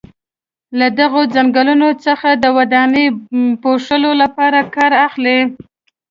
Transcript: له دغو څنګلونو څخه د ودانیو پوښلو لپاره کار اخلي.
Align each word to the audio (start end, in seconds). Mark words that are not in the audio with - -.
له 0.79 0.87
دغو 0.99 1.21
څنګلونو 1.35 1.89
څخه 2.05 2.29
د 2.43 2.45
ودانیو 2.57 3.11
پوښلو 3.61 4.11
لپاره 4.21 4.59
کار 4.75 4.91
اخلي. 5.07 5.39